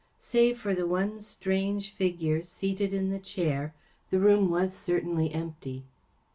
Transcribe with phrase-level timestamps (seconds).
[0.17, 3.75] Save for the one strange figure seated in the chair,
[4.09, 5.83] the room was certainly empty.